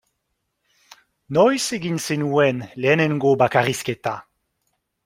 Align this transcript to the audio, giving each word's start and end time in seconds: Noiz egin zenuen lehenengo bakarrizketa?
Noiz 1.37 1.61
egin 1.79 2.01
zenuen 2.07 2.65
lehenengo 2.87 3.39
bakarrizketa? 3.45 4.21